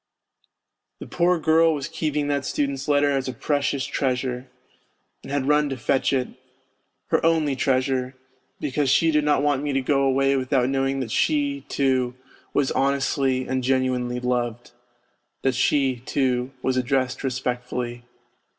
The 0.99 1.05
poor 1.05 1.37
girl 1.37 1.75
was 1.75 1.87
keeping 1.87 2.27
that 2.27 2.43
student's 2.43 2.87
letter 2.87 3.11
as 3.11 3.27
a 3.27 3.33
precious 3.33 3.85
treasure, 3.85 4.47
and 5.21 5.31
had 5.31 5.47
run 5.47 5.69
to 5.69 5.77
fetch 5.77 6.11
it, 6.11 6.29
her 7.09 7.23
only 7.23 7.55
treasure, 7.55 8.15
because 8.59 8.89
she 8.89 9.11
did 9.11 9.23
not 9.23 9.43
want 9.43 9.61
me 9.61 9.73
to 9.73 9.79
go 9.81 10.01
away 10.01 10.35
without 10.35 10.69
knowing 10.69 11.01
that 11.01 11.11
she, 11.11 11.61
too, 11.69 12.15
was 12.51 12.71
honestly 12.71 13.47
and 13.47 13.63
genuinely 13.63 14.19
loved; 14.19 14.71
that 15.43 15.53
she, 15.53 15.97
too, 15.97 16.49
was 16.63 16.77
addressed 16.77 17.23
respectfully. 17.23 18.01